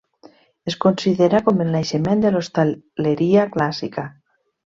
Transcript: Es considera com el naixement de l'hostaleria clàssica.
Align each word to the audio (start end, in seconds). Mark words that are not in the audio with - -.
Es 0.69 0.77
considera 0.85 1.41
com 1.49 1.61
el 1.65 1.69
naixement 1.75 2.25
de 2.25 2.33
l'hostaleria 2.35 3.47
clàssica. 3.57 4.07